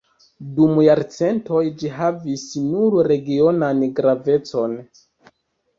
Dum 0.53 0.71
jarcentoj 0.85 1.61
ĝi 1.83 1.91
havis 1.99 2.47
nur 2.73 2.99
regionan 3.13 3.87
gravecon. 4.03 4.77